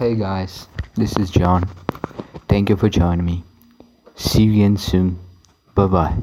[0.00, 1.68] Hey guys, this is John.
[2.48, 3.44] Thank you for joining me.
[4.16, 5.18] See you again soon.
[5.74, 6.16] Bye bye.